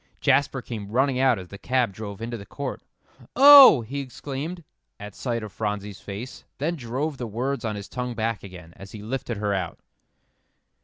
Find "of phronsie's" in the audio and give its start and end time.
5.43-6.01